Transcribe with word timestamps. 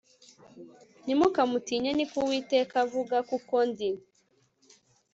ntimukamutinye 1.03 1.91
ni 1.93 2.05
ko 2.09 2.17
Uwiteka 2.25 2.73
avuga 2.85 3.17
kuko 3.29 3.55
ndi 3.69 3.89